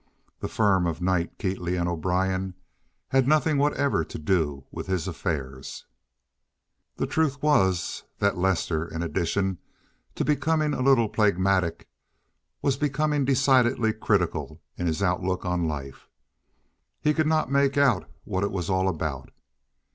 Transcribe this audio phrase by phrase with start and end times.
[0.39, 2.55] The firm of Knight, Keatley & O'Brien
[3.09, 5.85] had nothing whatever to do with his affairs.
[6.95, 9.59] The truth was that Lester, in addition
[10.15, 11.87] to becoming a little phlegmatic,
[12.63, 16.09] was becoming decidedly critical in his outlook on life.
[16.99, 19.29] He could not make out what it was all about.